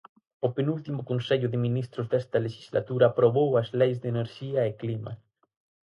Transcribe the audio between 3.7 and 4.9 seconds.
leis de enerxía e